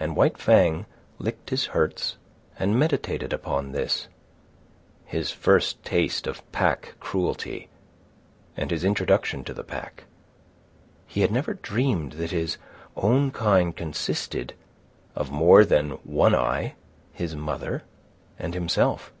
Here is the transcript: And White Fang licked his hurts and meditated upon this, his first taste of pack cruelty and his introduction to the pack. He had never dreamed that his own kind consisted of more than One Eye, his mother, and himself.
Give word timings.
And 0.00 0.16
White 0.16 0.38
Fang 0.38 0.86
licked 1.18 1.50
his 1.50 1.66
hurts 1.76 2.16
and 2.58 2.78
meditated 2.78 3.34
upon 3.34 3.72
this, 3.72 4.08
his 5.04 5.30
first 5.30 5.84
taste 5.84 6.26
of 6.26 6.50
pack 6.52 6.94
cruelty 7.00 7.68
and 8.56 8.70
his 8.70 8.82
introduction 8.82 9.44
to 9.44 9.52
the 9.52 9.62
pack. 9.62 10.04
He 11.06 11.20
had 11.20 11.30
never 11.30 11.52
dreamed 11.52 12.12
that 12.12 12.30
his 12.30 12.56
own 12.96 13.30
kind 13.30 13.76
consisted 13.76 14.54
of 15.14 15.30
more 15.30 15.66
than 15.66 15.90
One 16.02 16.34
Eye, 16.34 16.74
his 17.12 17.36
mother, 17.36 17.82
and 18.38 18.54
himself. 18.54 19.12